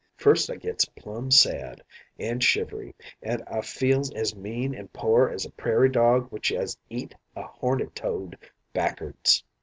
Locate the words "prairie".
5.51-5.91